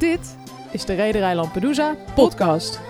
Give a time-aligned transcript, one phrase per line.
[0.00, 0.36] Dit
[0.70, 2.80] is de Rederij Lampedusa podcast.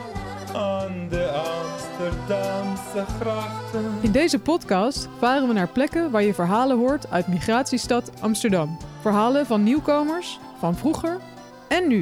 [0.55, 3.85] Aan de Amsterdamse grachten.
[4.01, 8.77] In deze podcast varen we naar plekken waar je verhalen hoort uit migratiestad Amsterdam.
[9.01, 11.21] Verhalen van nieuwkomers, van vroeger
[11.69, 12.01] en nu.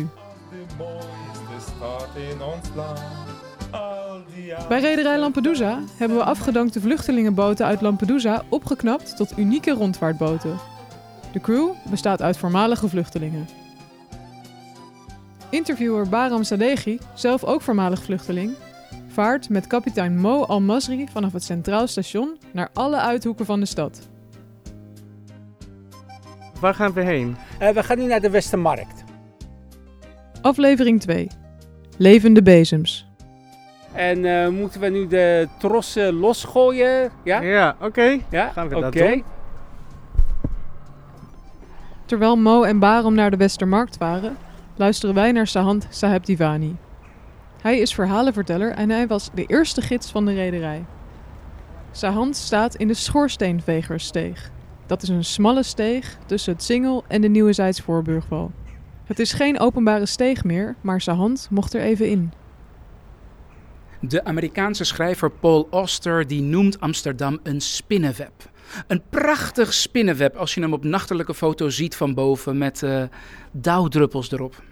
[0.50, 3.00] De mooiste stad in ons land.
[4.68, 10.58] Bij Rederij Lampedusa hebben we afgedankte vluchtelingenboten uit Lampedusa opgeknapt tot unieke rondvaartboten.
[11.32, 13.57] De crew bestaat uit voormalige vluchtelingen.
[15.50, 18.54] Interviewer Baram Sadeghi, zelf ook voormalig vluchteling,
[19.06, 24.08] vaart met kapitein Mo Al-Masri vanaf het Centraal Station naar alle uithoeken van de stad.
[26.60, 27.36] Waar gaan we heen?
[27.58, 29.04] Eh, we gaan nu naar de Westermarkt.
[30.40, 31.28] Aflevering 2.
[31.96, 33.06] Levende bezems.
[33.92, 37.10] En eh, moeten we nu de trossen losgooien?
[37.24, 37.40] Ja?
[37.40, 38.18] Ja, oké.
[38.30, 38.48] Ja?
[38.48, 38.84] Gaan we Oké.
[38.98, 39.24] dat doen?
[42.04, 44.36] Terwijl Mo en Baram naar de Westermarkt waren,
[44.78, 46.76] luisteren wij naar Sahand Saheb Divani.
[47.60, 50.84] Hij is verhalenverteller en hij was de eerste gids van de rederij.
[51.90, 54.50] Sahand staat in de Schoorsteenvegerssteeg.
[54.86, 58.50] Dat is een smalle steeg tussen het Singel en de Nieuwe Zijds Voorburgwal.
[59.04, 62.32] Het is geen openbare steeg meer, maar Sahand mocht er even in.
[64.00, 68.50] De Amerikaanse schrijver Paul Auster die noemt Amsterdam een spinnenweb.
[68.86, 73.02] Een prachtig spinnenweb als je hem op nachtelijke foto's ziet van boven met eh,
[73.50, 74.62] dauwdruppels erop.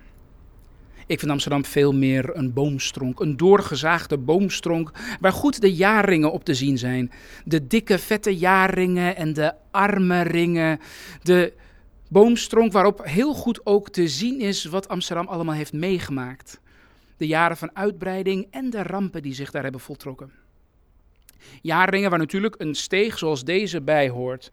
[1.07, 6.45] Ik vind Amsterdam veel meer een boomstronk, een doorgezaagde boomstronk waar goed de jaarringen op
[6.45, 7.11] te zien zijn.
[7.45, 10.81] De dikke vette jaarringen en de arme ringen.
[11.23, 11.53] De
[12.09, 16.61] boomstronk waarop heel goed ook te zien is wat Amsterdam allemaal heeft meegemaakt
[17.17, 20.46] de jaren van uitbreiding en de rampen die zich daar hebben voltrokken.
[21.63, 24.53] Jaarringen waar natuurlijk een steeg zoals deze bij hoort.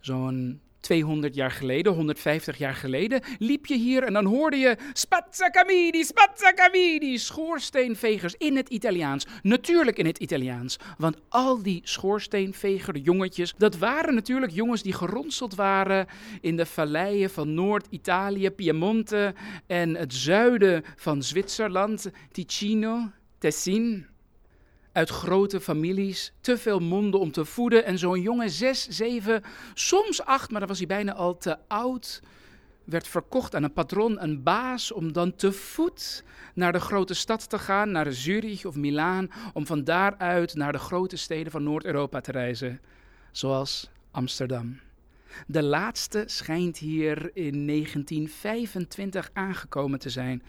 [0.00, 6.04] Zo'n 200 jaar geleden, 150 jaar geleden, liep je hier en dan hoorde je spazzacamidi,
[6.04, 9.26] spazzacamidi, schoorsteenvegers in het Italiaans.
[9.42, 15.54] Natuurlijk in het Italiaans, want al die schoorsteenveger jongetjes, dat waren natuurlijk jongens die geronseld
[15.54, 16.06] waren
[16.40, 19.34] in de valleien van Noord-Italië, Piemonte
[19.66, 24.11] en het zuiden van Zwitserland, Ticino, Tessin.
[24.92, 29.42] Uit grote families, te veel monden om te voeden en zo'n jongen zes, zeven,
[29.74, 32.22] soms acht, maar dan was hij bijna al te oud,
[32.84, 37.48] werd verkocht aan een patron, een baas, om dan te voet naar de grote stad
[37.48, 42.20] te gaan, naar Zurich of Milaan, om van daaruit naar de grote steden van Noord-Europa
[42.20, 42.80] te reizen,
[43.30, 44.80] zoals Amsterdam.
[45.46, 50.42] De laatste schijnt hier in 1925 aangekomen te zijn.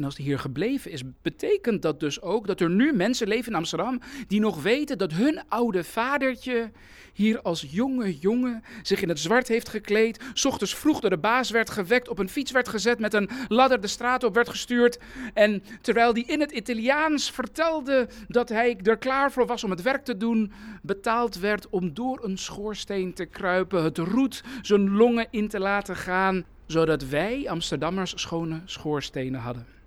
[0.00, 3.52] En als die hier gebleven is, betekent dat dus ook dat er nu mensen leven
[3.52, 6.70] in Amsterdam die nog weten dat hun oude vadertje
[7.12, 11.50] hier als jonge jongen zich in het zwart heeft gekleed, ochtends vroeg door de baas
[11.50, 14.98] werd gewekt, op een fiets werd gezet, met een ladder de straat op werd gestuurd.
[15.34, 19.82] En terwijl die in het Italiaans vertelde dat hij er klaar voor was om het
[19.82, 20.52] werk te doen,
[20.82, 25.96] betaald werd om door een schoorsteen te kruipen, het roet zijn longen in te laten
[25.96, 29.79] gaan, zodat wij Amsterdammers schone schoorstenen hadden.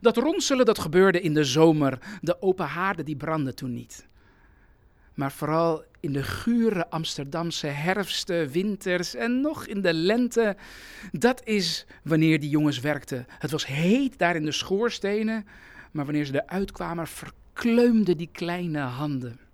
[0.00, 1.98] Dat ronselen dat gebeurde in de zomer.
[2.20, 4.06] De open haarden die brandden toen niet.
[5.14, 10.56] Maar vooral in de gure Amsterdamse herfsten, winters en nog in de lente.
[11.12, 13.26] Dat is wanneer die jongens werkten.
[13.28, 15.46] Het was heet daar in de schoorstenen.
[15.92, 19.45] Maar wanneer ze eruit kwamen, verkleumden die kleine handen.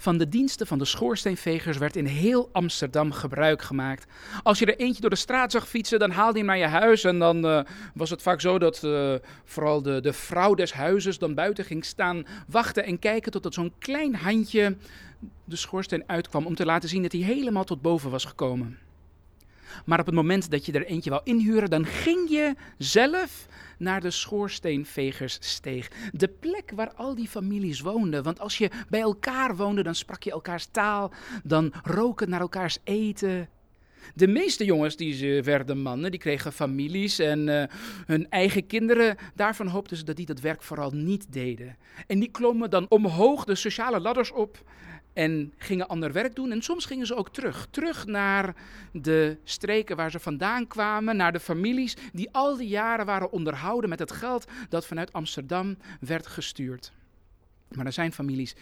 [0.00, 4.06] Van de diensten van de schoorsteenvegers werd in heel Amsterdam gebruik gemaakt.
[4.42, 6.78] Als je er eentje door de straat zag fietsen, dan haalde je hem naar je
[6.78, 7.04] huis.
[7.04, 7.60] En dan eh,
[7.94, 11.84] was het vaak zo dat eh, vooral de, de vrouw des huizes dan buiten ging
[11.84, 14.76] staan, wachten en kijken totdat zo'n klein handje
[15.44, 16.46] de schoorsteen uitkwam.
[16.46, 18.78] Om te laten zien dat hij helemaal tot boven was gekomen.
[19.84, 23.48] Maar op het moment dat je er eentje wou inhuren, dan ging je zelf
[23.78, 25.90] naar de schoorsteenvegerssteeg.
[26.12, 28.22] De plek waar al die families woonden.
[28.22, 31.12] Want als je bij elkaar woonde, dan sprak je elkaars taal.
[31.44, 33.48] Dan roken naar elkaars eten.
[34.14, 37.68] De meeste jongens die ze werden mannen, die kregen families en eh,
[38.06, 39.16] hun eigen kinderen.
[39.34, 41.76] Daarvan hoopten ze dat die dat werk vooral niet deden.
[42.06, 44.62] En die klommen dan omhoog de sociale ladders op
[45.12, 46.50] en gingen ander werk doen.
[46.50, 47.66] En soms gingen ze ook terug.
[47.70, 48.54] Terug naar
[48.92, 51.16] de streken waar ze vandaan kwamen.
[51.16, 55.76] Naar de families die al die jaren waren onderhouden met het geld dat vanuit Amsterdam
[56.00, 56.92] werd gestuurd.
[57.74, 58.54] Maar er zijn families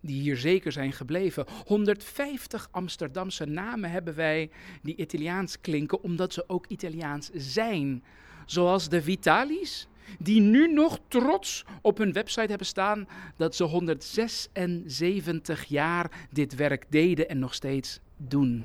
[0.00, 1.46] die hier zeker zijn gebleven.
[1.66, 4.50] 150 Amsterdamse namen hebben wij
[4.82, 8.04] die Italiaans klinken, omdat ze ook Italiaans zijn.
[8.46, 15.64] Zoals de Vitalis, die nu nog trots op hun website hebben staan dat ze 176
[15.64, 18.64] jaar dit werk deden en nog steeds doen.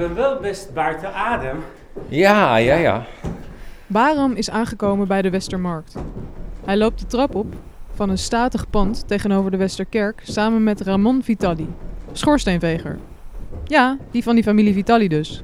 [0.00, 1.58] ben wel best buiten adem.
[2.08, 3.06] Ja, ja, ja.
[3.86, 5.94] Baram is aangekomen bij de Westermarkt.
[6.64, 7.54] Hij loopt de trap op
[7.94, 11.68] van een statig pand tegenover de Westerkerk samen met Ramon Vitali,
[12.12, 12.98] schoorsteenveger.
[13.70, 15.42] Ja, die van die familie Vitali dus.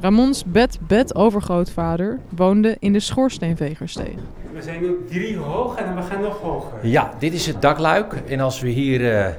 [0.00, 4.14] Ramons bed-bed-overgrootvader woonde in de schoorsteenvegersteeg.
[4.52, 6.86] We zijn nu drie hoog en we gaan nog hoger.
[6.86, 8.12] Ja, dit is het dakluik.
[8.12, 9.34] En als we hier eh,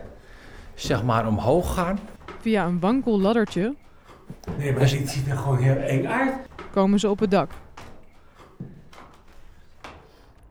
[0.76, 2.00] zeg maar omhoog gaan,
[2.42, 3.76] Via een wankel laddertje
[4.58, 6.34] Nee, maar dit ziet er gewoon heel eng uit.
[6.72, 7.52] komen ze op het dak.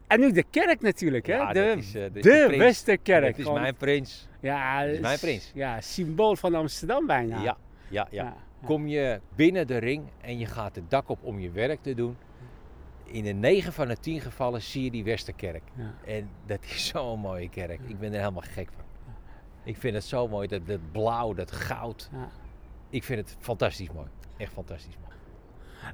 [0.06, 1.34] En nu de kerk natuurlijk, hè?
[1.36, 2.56] Ja, de is, dat is de, de prins.
[2.62, 3.24] Westerkerk.
[3.24, 4.27] dat is Gewoon- mijn prins.
[4.40, 5.50] Ja, is mijn prins.
[5.55, 7.43] Ja, symbool van Amsterdam bijna.
[7.43, 7.56] Ja,
[7.88, 8.25] ja, ja.
[8.25, 8.37] Ja.
[8.67, 11.94] Kom je binnen de ring en je gaat het dak op om je werk te
[11.94, 12.17] doen.
[13.05, 15.62] In de 9 van de 10 gevallen zie je die Westerkerk.
[15.75, 15.94] Ja.
[16.05, 17.81] En dat is zo'n mooie kerk.
[17.87, 18.85] Ik ben er helemaal gek van.
[19.64, 22.08] Ik vind het zo mooi, dat, dat blauw, dat goud.
[22.12, 22.29] Ja.
[22.90, 24.08] Ik vind het fantastisch mooi.
[24.37, 25.17] Echt fantastisch mooi.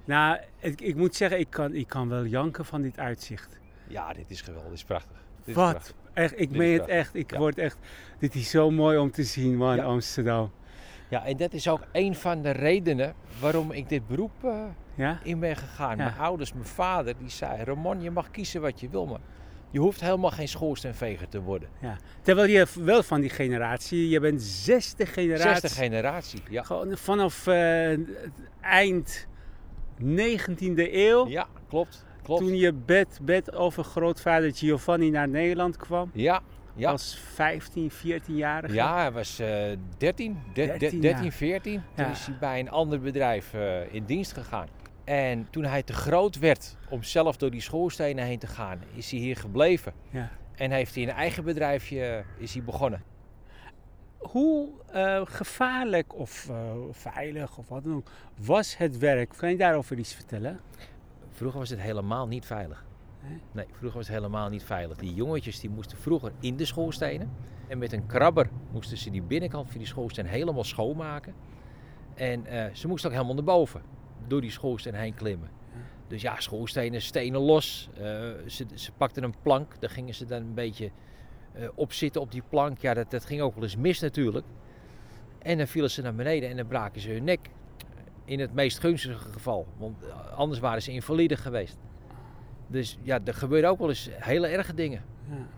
[0.05, 3.61] Nou, ik, ik moet zeggen, ik kan, ik kan wel janken van dit uitzicht.
[3.89, 4.69] Ja, dit is geweldig.
[4.69, 5.24] Dit is prachtig.
[5.45, 5.95] Wat?
[6.13, 7.15] Echt, ik meen is het echt.
[7.15, 7.39] Ik Ja.
[7.39, 7.79] word echt.
[8.19, 9.83] Dit is zo mooi om te zien, man, Ja.
[9.85, 10.51] Amsterdam.
[11.09, 14.63] Ja, en dat is ook een van de redenen waarom ik dit beroep eh,
[14.95, 15.19] Ja?
[15.23, 15.97] in ben gegaan.
[15.97, 17.63] Mijn ouders, mijn vader, die zei...
[17.65, 19.21] Ramon, je mag kiezen wat je wil, maar
[19.71, 21.69] je hoeft helemaal geen schoorsteenveger te worden.
[21.81, 21.97] ja.
[22.23, 25.61] Terwijl je wel van die generatie, je bent zesde generatie.
[25.61, 26.63] Zesde generatie, ja.
[26.63, 27.57] Gewoon vanaf eh,
[27.89, 28.09] het
[28.61, 29.27] eind
[30.03, 31.27] 19e eeuw.
[31.29, 32.05] Ja, klopt.
[32.25, 32.41] Klopt.
[32.41, 36.11] Toen je bed, bed over grootvader Giovanni naar Nederland kwam.
[36.13, 36.43] Ja,
[36.75, 36.91] ja.
[36.91, 38.75] Als 15, 14-jarige.
[38.75, 41.33] Ja, hij was eh 13, de- de- 13 13, jaar.
[41.33, 41.83] 14.
[41.95, 42.11] Toen Ja.
[42.11, 44.69] is hij bij een ander bedrijf eh, in dienst gegaan.
[45.05, 49.11] En toen hij te groot werd om zelf door die schoorstenen heen te gaan, is
[49.11, 49.93] hij hier gebleven.
[50.11, 50.31] Ja.
[50.55, 53.03] En heeft hij een eigen bedrijfje eh, is hij begonnen.
[54.19, 56.51] Hoe eh, gevaarlijk of
[56.91, 59.33] veilig of wat dan ook was het werk?
[59.37, 60.61] Kan je daarover iets vertellen?
[61.35, 62.85] Vroeger was het helemaal niet veilig.
[63.53, 63.67] Nee?
[63.73, 64.97] Vroeger was het helemaal niet veilig.
[64.97, 67.31] Die jongetjes die moesten vroeger in de schoorstenen.
[67.69, 71.35] En met een krabber moesten ze die binnenkant van die schoorsteen helemaal schoonmaken.
[72.15, 73.83] En eh, ze moesten ook helemaal naar boven.
[74.27, 75.51] Door die schoorsteen heen klimmen.
[76.07, 77.89] Dus ja, schoorstenen, stenen los.
[77.95, 78.03] Eh,
[78.47, 79.81] ze, ze pakten een plank.
[79.81, 80.91] Daar gingen ze dan een beetje
[81.53, 82.79] eh, op zitten op die plank.
[82.79, 84.47] Ja, dat, dat ging ook wel eens mis natuurlijk.
[85.39, 87.51] En dan vielen ze naar beneden en dan braken ze hun nek.
[88.25, 89.67] In het meest gunstige geval.
[89.77, 91.77] Want eh, anders waren ze invalide geweest.
[92.67, 95.03] Dus ja, er gebeuren ook wel eens hele erge dingen.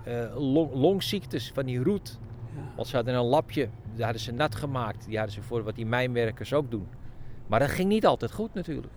[0.05, 0.13] Ja.
[0.25, 2.19] Eh, long- longziektes van die roet.
[2.55, 2.61] Ja.
[2.77, 5.07] Want ze hadden een lapje, die hadden ze nat gemaakt.
[5.07, 6.87] Die hadden ze voor wat die mijnwerkers ook doen.
[7.47, 8.93] Maar dat ging niet altijd goed natuurlijk.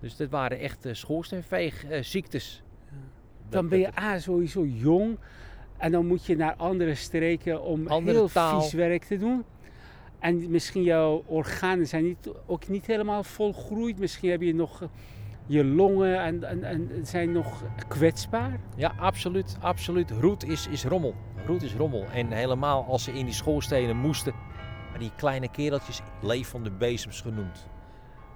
[0.00, 2.62] Dus dat waren echt uh, schoorsteenveegziektes.
[3.48, 5.18] Dan ben je A, sowieso jong.
[5.76, 8.60] En dan moet je naar andere streken om Andere heel taal.
[8.60, 9.44] vies werk te doen.
[10.24, 13.98] En misschien jouw organen zijn niet, ook niet helemaal volgroeid.
[13.98, 14.88] Misschien heb je nog eh,
[15.46, 18.60] je longen en, en, en zijn nog kwetsbaar.
[18.76, 20.10] Ja, absoluut, absoluut.
[20.10, 21.14] Roet is, is rommel.
[21.46, 22.04] Roet is rommel.
[22.04, 24.34] En helemaal als ze in die schoorstenen moesten.
[24.98, 27.66] Die kleine kereltjes, levende bezems genoemd.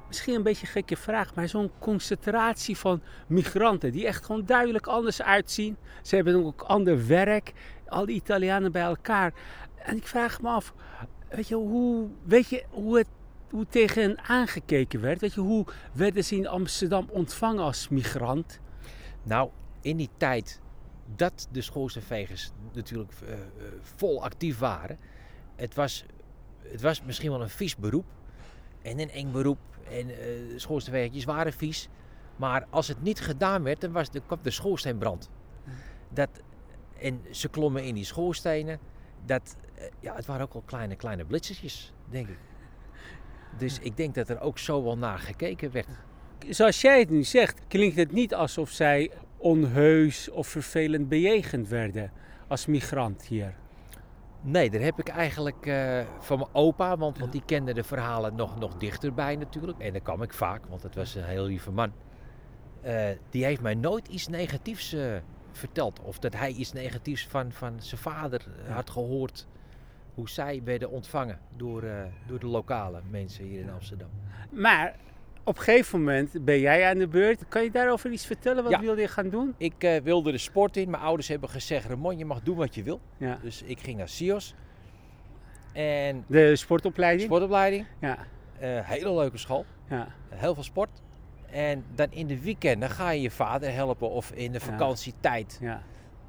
[0.07, 4.87] Misschien een beetje een gekke vraag, maar zo'n concentratie van migranten die echt gewoon duidelijk
[4.87, 5.77] anders uitzien.
[6.03, 7.53] Ze hebben ook ander werk,
[7.87, 9.33] al die Italianen bij elkaar.
[9.77, 10.75] En ik vraag me af,
[11.29, 13.07] weet je, hoe, weet je hoe, het,
[13.51, 15.21] hoe tegen hen aangekeken werd?
[15.21, 18.61] Weet je, hoe werden ze in Amsterdam ontvangen als migrant?
[19.23, 20.61] Nou, in die tijd
[21.17, 23.39] dat de schoorsteenvegers natuurlijk eh, eh,
[23.81, 24.99] vol actief waren.
[25.57, 26.05] Het was,
[26.63, 28.07] het was misschien wel een vies beroep.
[28.83, 29.59] En een eng beroep.
[29.91, 30.11] En
[30.57, 31.89] schoorsteenvegertjes waren vies.
[32.37, 35.31] Maar als het niet gedaan werd, dan, was, dan kwam de schoorsteenbrand.
[36.09, 36.29] Dat,
[37.01, 38.79] en ze klommen in die schoorstenen.
[39.27, 39.57] Dat,
[40.01, 42.39] ja, het waren ook al kleine, kleine blitsertjes, denk ik.
[43.59, 45.89] Dus ik denk dat er ook zo wel naar gekeken werd.
[46.49, 52.13] Zoals jij het nu zegt, klinkt het niet alsof zij onheus of vervelend bejegend werden
[52.49, 53.55] als migrant hier.
[54.41, 58.35] Nee, daar heb ik eigenlijk eh, van mijn opa, want, want die kende de verhalen
[58.35, 59.79] nog, nog dichterbij natuurlijk.
[59.79, 61.93] En daar kwam ik vaak, want het was een heel lieve man.
[62.81, 65.17] Eh, die heeft mij nooit iets negatiefs eh,
[65.53, 66.01] verteld.
[66.01, 69.47] Of dat hij iets negatiefs van, van zijn vader eh, had gehoord.
[70.19, 74.09] Hoe zij werden ontvangen door, eh, door de lokale mensen hier in Amsterdam.
[74.51, 74.95] Maar
[75.45, 77.49] op een gegeven moment ben jij aan de beurt.
[77.49, 78.63] Kan je daarover iets vertellen?
[78.63, 78.81] Wat Ja.
[78.81, 79.55] wilde je gaan doen?
[79.57, 80.91] Ik eh, wilde de sport in.
[80.91, 83.01] Mijn ouders hebben gezegd, Ramon, je mag doen wat je wil.
[83.17, 83.39] Ja.
[83.43, 84.55] Dus ik ging naar SIOS.
[85.73, 87.23] En De sportopleiding?
[87.29, 87.87] sportopleiding.
[88.01, 88.19] Ja,
[88.59, 89.65] Eh, hele leuke school.
[89.89, 90.09] ja.
[90.29, 90.91] heel veel sport.
[91.51, 95.59] En dan in de weekenden ga je je vader helpen of in de vakantietijd.
[95.61, 95.83] ja,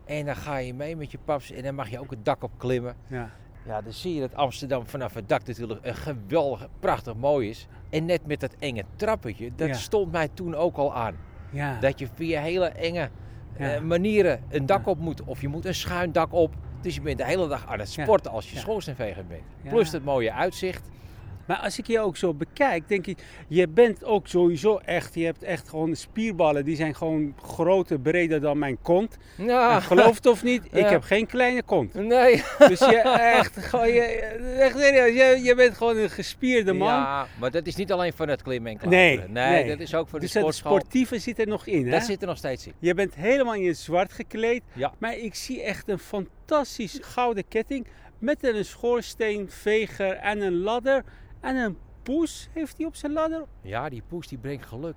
[0.05, 2.43] En dan ga je mee met je paps en dan mag je ook het dak
[2.43, 2.95] op klimmen.
[3.07, 3.29] ja.
[3.65, 7.67] Ja, dan zie je dat Amsterdam vanaf het dak natuurlijk een geweldig, prachtig mooi is.
[7.89, 9.73] En net met dat enge trappetje, dat Ja.
[9.73, 11.15] stond mij toen ook al aan.
[11.51, 11.79] Ja.
[11.79, 13.09] Dat je via hele enge
[13.57, 15.23] eh, manieren een dak op moet.
[15.23, 16.53] Of je moet een schuin dak op.
[16.81, 18.61] Dus je bent de hele dag aan het sporten als je Ja.
[18.61, 19.41] schoorsteenveger bent.
[19.69, 20.89] Plus het mooie uitzicht.
[21.49, 25.25] Maar als ik je ook zo bekijk, denk ik, je bent ook sowieso echt, je
[25.25, 29.17] hebt echt gewoon spierballen, die zijn gewoon groter, breder dan mijn kont.
[29.37, 30.89] Ja, En geloof het of niet, ik Ja.
[30.89, 31.93] heb geen kleine kont.
[31.93, 32.43] Nee.
[32.57, 34.01] Dus je echt, gewoon, je,
[34.59, 36.87] echt serieus, je, je bent gewoon een gespierde man.
[36.87, 39.31] Ja, maar dat is niet alleen van het klimmen en klauteren.
[39.31, 39.67] Nee, nee, nee.
[39.69, 40.79] dat is ook voor dus de het sportschool.
[40.79, 41.91] sportieve zit er nog in, hè?
[41.91, 42.73] Dat zit er nog steeds in.
[42.79, 44.61] Je bent helemaal in zwart gekleed.
[44.73, 44.93] Ja.
[44.97, 47.87] Maar ik zie echt een fantastisch gouden ketting
[48.19, 51.03] met een schoorsteenveger en een ladder.
[51.39, 53.45] En een poes heeft hij op zijn ladder.
[53.61, 54.95] Ja, die poes die brengt geluk.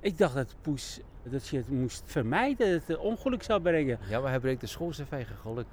[0.00, 3.98] Ik dacht dat poes, dat je het moest vermijden, dat het ongeluk zou brengen.
[4.08, 5.66] Ja, maar hij brengt de schoorsteenveger geluk.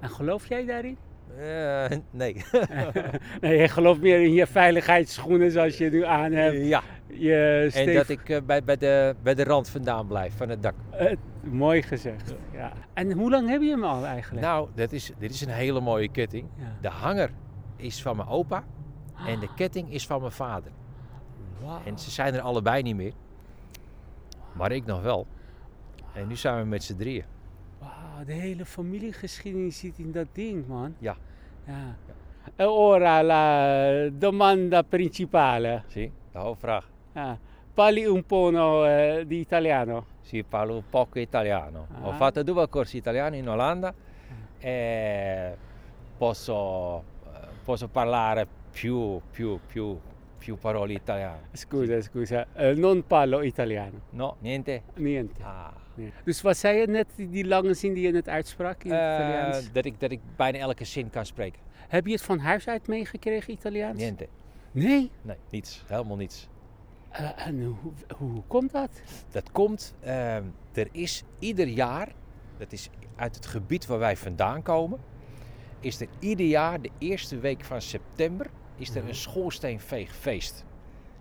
[0.00, 0.98] En geloof jij daarin?
[1.38, 2.44] Eh, nee.
[3.40, 6.66] nee, je gelooft meer in je veiligheidsschoenen zoals je nu aan hebt.
[6.66, 10.48] ja, Je en dat ik eh, bij, bij, de, bij de rand vandaan blijf van
[10.48, 10.74] het dak.
[10.90, 12.34] Eh, mooi gezegd.
[12.52, 12.72] Ja.
[12.94, 14.46] En hoe lang heb je hem al eigenlijk?
[14.46, 16.46] Nou, dat is, dit is een hele mooie ketting.
[16.56, 16.76] Ja.
[16.80, 17.30] De hanger
[17.76, 18.64] is van mijn opa
[19.26, 20.70] en de ketting is van mijn vader.
[21.84, 23.12] En ze zijn er allebei niet meer.
[24.52, 25.26] Maar ik nog wel.
[26.12, 27.24] En nu zijn we met z'n drieën.
[27.78, 30.94] Wauw, de hele familiegeschiedenis zit in dat ding, man.
[30.98, 31.16] Ja.
[31.66, 31.96] ja.
[32.56, 35.82] E ora la domanda principale.
[35.86, 36.88] Zie, de hoofdvraag.
[37.12, 37.32] Ah,
[37.74, 40.04] parli un po' no, eh, di italiano?
[40.20, 41.86] Sì, parlo poco italiano.
[42.02, 42.14] Ho Ah.
[42.16, 43.94] fatto due corsi italiani in Olanda
[44.58, 45.56] e
[46.18, 46.98] posso,
[47.32, 49.98] eh, posso parlare più, più, più,
[50.38, 51.40] più parole italiane.
[51.52, 52.46] Scusa, scusa.
[52.54, 54.00] Eh, non parlo italiano.
[54.10, 54.82] No, niente?
[54.96, 55.42] Niente.
[55.42, 55.72] Ah.
[56.24, 59.72] Dus wat zei je net, die, lange zin die je net uitsprak in Eh, Italiaans?
[59.72, 61.60] dat, ik, dat ik bijna elke zin kan spreken.
[61.88, 64.00] Heb je het van huis uit meegekregen, Italiaans?
[64.00, 64.28] Niente.
[64.72, 65.10] Nee?
[65.22, 65.84] Nee, niets.
[65.86, 66.48] Helemaal niets.
[67.10, 68.90] Eh, en hoe, hoe komt dat?
[69.30, 72.08] Dat komt, ehm, er is ieder jaar,
[72.58, 74.98] dat is uit het gebied waar wij vandaan komen,
[75.80, 80.64] is er ieder jaar de eerste week van september is er een schoorsteenveegfeest.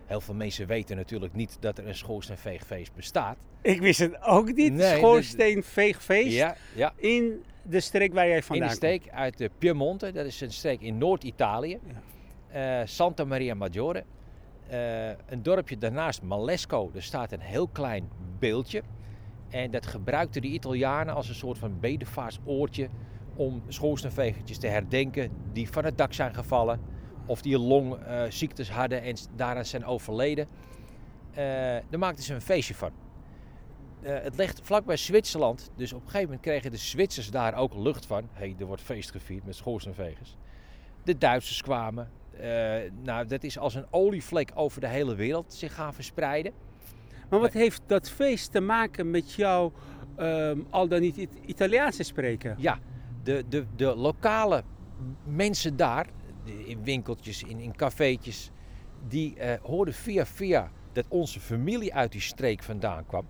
[0.06, 3.38] Heel veel mensen weten natuurlijk niet dat er een schoorsteenveegfeest bestaat.
[3.62, 4.74] Ik wist het ook niet.
[4.74, 6.94] Nee, Schoorsteenveegfeest Ja, ja.
[6.96, 10.52] in de streek waar jij In vandaan de streek uit de Piemonte, dat is een
[10.52, 11.80] streek in Noord-Italië.
[12.48, 14.04] Eh, Santa Maria Maggiore.
[14.68, 18.82] Eh, een dorpje daarnaast, Malesco, daar staat een heel klein beeldje.
[19.50, 22.90] En dat gebruikten de Italianen als een soort van bedevaartsoortje
[23.36, 26.80] om schoorsteenvegertjes te herdenken die van het dak zijn gevallen.
[27.26, 30.48] Of die longziektes hadden en daaraan zijn overleden.
[31.32, 31.44] Eh,
[31.90, 32.92] daar maakten ze een feestje van.
[34.02, 37.74] Eh, het ligt vlakbij Zwitserland, dus op een gegeven moment kregen de Zwitsers daar ook
[37.76, 38.30] lucht van.
[38.34, 40.38] Hé, hey, er wordt feest gevierd met schoorsteenvegers.
[41.04, 42.10] De Duitsers kwamen.
[42.40, 46.54] Eh, nou, dat is als een olievlek over de hele wereld zich gaan verspreiden.
[47.30, 49.72] Maar wat heeft dat feest te maken met jou
[50.16, 52.56] ehm, al dan niet It- Italiaans te spreken?
[52.58, 52.80] Ja,
[53.24, 54.64] de, de, de lokale
[55.24, 56.08] mensen daar,
[56.46, 58.52] in winkeltjes, in, in cafeetjes,
[59.08, 63.26] die eh, hoorden via via dat onze familie uit die streek vandaan kwam.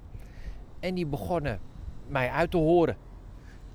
[0.79, 1.59] En die begonnen
[2.07, 2.97] mij uit te horen.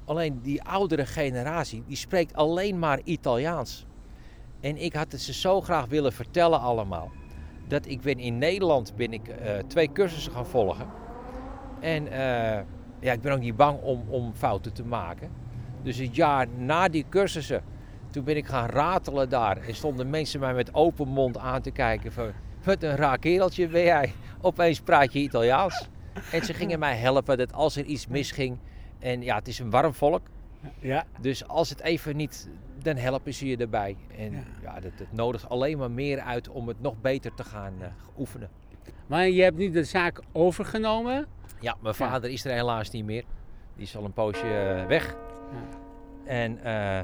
[0.05, 3.87] Alleen die oudere generatie, die spreekt alleen maar Italiaans.
[4.61, 7.11] En ik had het ze zo graag willen vertellen allemaal.
[7.67, 10.87] Dat ik ben in Nederland ben ik, eh, twee cursussen gaan volgen.
[11.81, 12.65] En eh,
[13.01, 15.31] ja, ik ben ook niet bang om, om fouten te maken.
[15.83, 17.63] Dus het jaar na die cursussen,
[18.19, 19.57] toen ben ik gaan ratelen daar.
[19.57, 22.31] En stonden mensen mij met open mond aan te kijken van...
[22.65, 24.13] Wat een raar kereltje ben jij.
[24.41, 25.89] Opeens praat je Italiaans.
[26.33, 28.59] En ze gingen mij helpen dat als er iets misging...
[28.99, 30.21] En ja, het is een warm volk.
[30.79, 31.05] Ja.
[31.21, 32.49] Dus als het even niet,
[32.83, 33.97] dan helpen ze je erbij.
[34.17, 34.43] En Ja.
[34.63, 37.87] ja, dat, dat nodigt alleen maar meer uit om het nog beter te gaan eh,
[38.19, 38.49] oefenen.
[39.07, 41.27] Maar je hebt nu de zaak overgenomen.
[41.61, 42.07] Ja, mijn Ja.
[42.09, 43.25] vader is er helaas niet meer.
[43.75, 45.17] Die is al een poosje eh, weg.
[46.25, 47.01] En eh,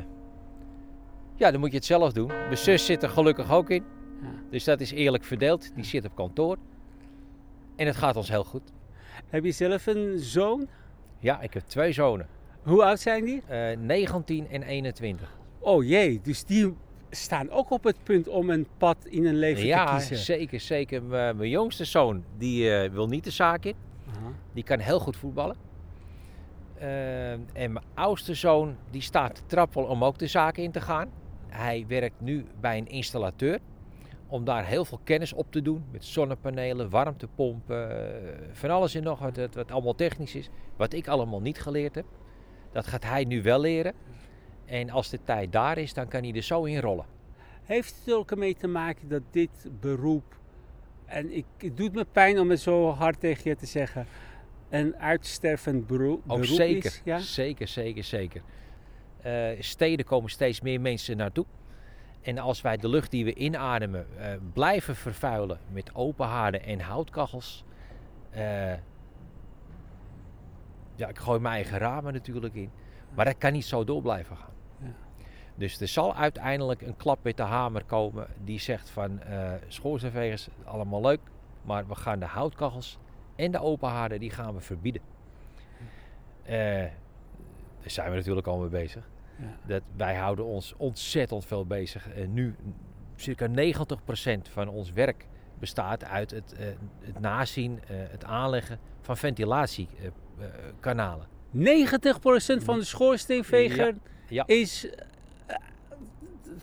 [1.36, 2.26] ja, dan moet je het zelf doen.
[2.26, 3.84] Mijn zus zit er gelukkig ook in.
[4.22, 4.28] Ja.
[4.50, 5.74] Dus dat is eerlijk verdeeld.
[5.74, 6.56] Die zit op kantoor.
[7.76, 8.72] En het gaat ons heel goed.
[9.28, 10.68] Heb je zelf een zoon?
[11.18, 12.26] Ja, ik heb twee zonen.
[12.62, 13.42] Hoe oud zijn die?
[13.46, 15.36] eh 19 en 21.
[15.58, 16.74] Oh jee, dus die
[17.10, 20.16] staan ook op het punt om een pad in hun leven te Ja, kiezen.
[20.16, 21.02] zeker, zeker.
[21.02, 23.74] Mijn mijn jongste zoon, die eh, wil niet de zaak in.
[24.52, 25.56] Die kan heel goed voetballen.
[26.78, 30.80] Eh, en mijn oudste zoon, die staat te trappelen om ook de zaken in te
[30.80, 31.08] gaan.
[31.56, 33.58] Hij werkt nu bij een installateur.
[34.26, 35.84] Om daar heel veel kennis op te doen.
[35.90, 40.49] Met zonnepanelen, warmtepompen, eh, van alles en nog wat, wat, allemaal technisch is.
[40.76, 42.04] Wat ik allemaal niet geleerd heb.
[42.73, 43.94] Dat gaat hij nu wel leren.
[44.64, 47.06] En als de tijd daar is, dan kan hij er zo in rollen.
[47.62, 50.38] Heeft het er ook mee te maken dat dit beroep,
[51.04, 54.06] en ik, het doet me pijn om het zo hard tegen je te zeggen,
[54.68, 57.00] een uitstervend beroep, beroep zeker, is?
[57.04, 57.18] Ja?
[57.18, 58.42] zeker, zeker, zeker.
[59.24, 61.44] Eh, steden komen steeds meer mensen naartoe.
[62.22, 66.80] En als wij de lucht die we inademen eh, blijven vervuilen met open haarden en
[66.80, 67.64] houtkachels.
[68.30, 68.72] eh,
[70.94, 72.70] ja, ik gooi mijn eigen ramen natuurlijk in.
[73.14, 74.54] Maar dat kan niet zo door blijven gaan.
[74.78, 74.92] Ja.
[75.54, 80.48] Dus er zal uiteindelijk een klap met de hamer komen die zegt van eh schoorsteenvegers,
[80.64, 81.20] allemaal leuk.
[81.62, 82.98] Maar we gaan de houtkachels
[83.36, 85.02] en de open haarden, die gaan we verbieden.
[86.44, 86.92] Daar
[87.92, 89.12] zijn we natuurlijk al mee bezig.
[89.66, 92.08] Dat wij houden ons ontzettend veel bezig.
[92.14, 92.54] En nu
[93.16, 95.26] circa 90% van ons werk
[95.58, 96.66] bestaat uit het, eh,
[97.00, 101.26] het nazien, eh, het aanleggen van ventilatiekanalen.
[101.50, 103.94] 90% van de schoorsteenveger
[104.28, 104.42] Ja.
[104.46, 104.88] is
[105.46, 105.56] eh,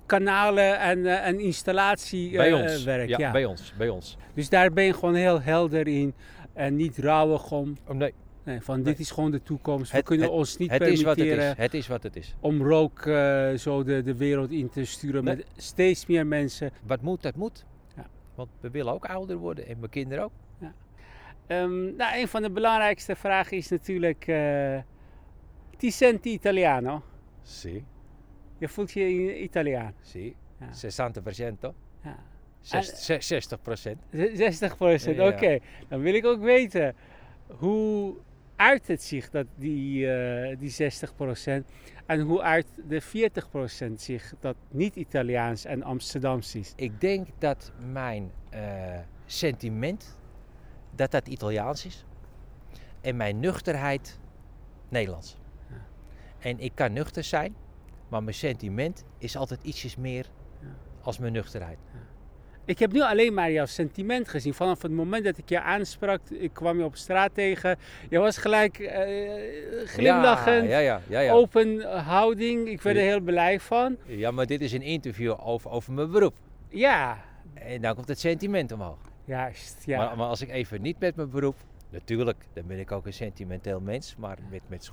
[0.06, 2.84] kanalen en, eh, en installatie bij eh, ons.
[2.84, 3.10] werk.
[3.10, 3.32] ja, ja.
[3.32, 3.74] bij ons.
[3.78, 4.18] Bij ons.
[4.34, 6.14] Dus daar ben je gewoon heel helder in
[6.54, 7.78] en niet rauwig om.
[7.88, 8.14] Oh, nee,
[8.44, 9.92] Nee, van dit is gewoon de toekomst.
[9.92, 11.54] We kunnen het- ons niet het is wat is.
[11.58, 12.36] Het is wat het is.
[12.40, 15.36] om rook eh, zo de, de wereld in te sturen Nee.
[15.36, 16.72] met steeds meer mensen.
[16.86, 17.66] Wat moet, dat moet.
[17.96, 18.06] Ja.
[18.36, 20.32] Want we willen ook ouder worden en mijn kinderen ook.
[21.48, 24.28] Ehm, nou, een van de belangrijkste vragen is natuurlijk...
[24.28, 24.80] eh
[25.78, 27.04] ti senti Italiano?
[27.44, 27.84] Sì,
[28.58, 29.94] Je voelt je in Italiaan.
[30.02, 30.36] sì.
[30.60, 30.70] Ja.
[30.74, 31.74] 60%.
[32.04, 32.18] Ja.
[32.62, 33.98] Zes- zes- 60%.
[34.12, 35.28] Z- 60 procent, Ja.
[35.28, 35.60] oké.
[35.88, 36.96] Dan wil ik ook weten,
[37.48, 38.16] hoe
[38.62, 41.70] uit het zich dat die, eh, die 60 procent
[42.06, 46.74] en hoe uit de 40 procent zich dat niet-Italiaans en Amsterdams is?
[46.76, 50.18] Ik denk dat mijn eh, sentiment,
[50.96, 52.06] dat dat Italiaans is.
[53.02, 54.20] En mijn nuchterheid
[54.90, 55.38] Nederlands.
[55.70, 55.76] Ja.
[56.40, 57.56] En ik kan nuchter zijn,
[58.10, 60.68] maar mijn sentiment is altijd ietsjes meer Ja.
[61.02, 61.78] als mijn nuchterheid.
[62.72, 64.54] Ik heb nu alleen maar jouw sentiment gezien.
[64.54, 67.78] Vanaf het moment dat ik je aansprak, ik kwam je op straat tegen.
[68.10, 69.00] Je was gelijk eh,
[69.86, 71.32] glimlachend, Ja, ja, ja.
[71.32, 72.68] Open houding.
[72.68, 73.98] Ik werd er heel blij van.
[74.06, 76.36] ja, maar dit is een interview over, over mijn beroep.
[76.70, 77.18] Ja,
[77.54, 78.98] En dan komt het sentiment omhoog.
[79.26, 79.84] juist.
[79.86, 79.98] Ja.
[79.98, 81.56] Maar, maar als ik even niet met mijn beroep,
[81.90, 84.92] natuurlijk, dan ben ik ook een sentimenteel mens, maar met, met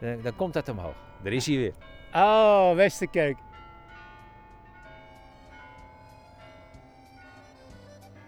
[0.00, 0.96] dan, dan komt dat omhoog.
[1.22, 1.72] Daar is hij weer.
[2.14, 3.36] Oh, Westerkerk.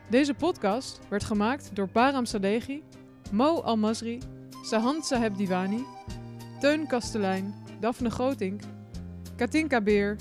[0.08, 2.82] Deze podcast werd gemaakt door Param Sadeghi,
[3.30, 4.18] Mo Almasri,
[4.62, 5.84] Sahand Saheb Divani,
[6.60, 8.62] Teun Kastelein, Daphne Grotink,
[9.36, 10.16] Katinka Beer,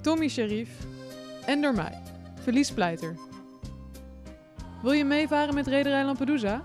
[0.00, 0.70] Tommy Sharif
[1.46, 2.02] en door mij,
[2.42, 3.16] Felice Pleiter.
[4.82, 6.62] Wil je meevaren met Rederij Lampedusa?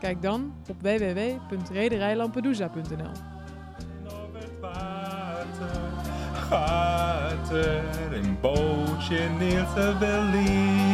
[0.00, 3.12] Kijk dan op www.rederijlampedusa.nl.
[6.34, 10.93] Gaat er een bootje neer te.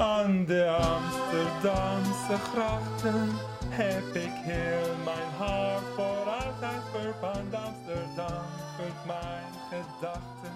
[0.00, 3.28] Aan de Amsterdamse grachten
[3.68, 7.54] heb ik heel mijn hart voor altijd verpand.
[7.54, 8.44] Amsterdam
[8.76, 10.54] vult mijn gedachten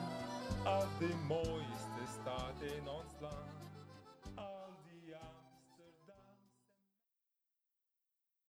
[0.62, 3.53] als de mooiste stad in ons land.